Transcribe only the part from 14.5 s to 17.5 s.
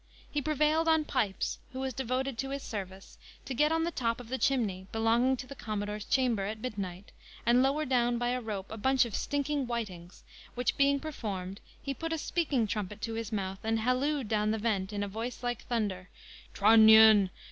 vent, in a voice like thunder, "Trunnion!